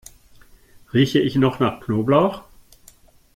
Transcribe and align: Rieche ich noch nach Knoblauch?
Rieche 0.93 1.19
ich 1.19 1.35
noch 1.35 1.59
nach 1.59 1.79
Knoblauch? 1.79 2.45